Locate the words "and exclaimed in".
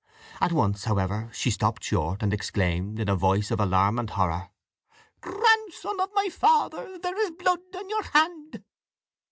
2.23-3.07